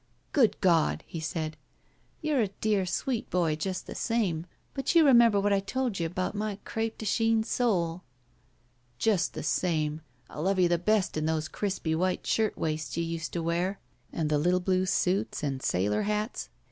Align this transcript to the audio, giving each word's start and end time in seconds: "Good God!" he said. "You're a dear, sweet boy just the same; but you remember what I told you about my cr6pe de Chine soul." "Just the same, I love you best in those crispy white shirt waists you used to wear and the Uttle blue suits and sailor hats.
"Good 0.31 0.59
God!" 0.61 1.03
he 1.05 1.19
said. 1.19 1.57
"You're 2.23 2.41
a 2.41 2.47
dear, 2.59 2.87
sweet 2.87 3.29
boy 3.29 3.55
just 3.55 3.85
the 3.85 3.93
same; 3.93 4.47
but 4.73 4.95
you 4.95 5.05
remember 5.05 5.39
what 5.39 5.53
I 5.53 5.59
told 5.59 5.99
you 5.99 6.07
about 6.07 6.33
my 6.33 6.57
cr6pe 6.65 6.97
de 6.97 7.05
Chine 7.05 7.43
soul." 7.43 8.01
"Just 8.97 9.35
the 9.35 9.43
same, 9.43 10.01
I 10.27 10.39
love 10.39 10.57
you 10.57 10.69
best 10.75 11.17
in 11.17 11.27
those 11.27 11.47
crispy 11.47 11.93
white 11.93 12.25
shirt 12.25 12.57
waists 12.57 12.97
you 12.97 13.03
used 13.03 13.31
to 13.33 13.43
wear 13.43 13.79
and 14.11 14.31
the 14.31 14.39
Uttle 14.39 14.65
blue 14.65 14.87
suits 14.87 15.43
and 15.43 15.61
sailor 15.61 16.01
hats. 16.01 16.49